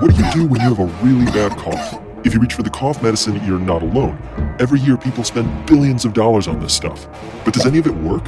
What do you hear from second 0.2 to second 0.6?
you do when